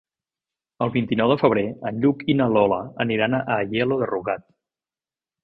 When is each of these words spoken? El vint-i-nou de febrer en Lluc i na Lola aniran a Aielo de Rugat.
El 0.85 0.91
vint-i-nou 0.95 1.29
de 1.31 1.37
febrer 1.41 1.63
en 1.89 1.99
Lluc 2.05 2.25
i 2.35 2.37
na 2.39 2.47
Lola 2.55 2.81
aniran 3.07 3.39
a 3.41 3.43
Aielo 3.59 4.01
de 4.03 4.11
Rugat. 4.15 4.49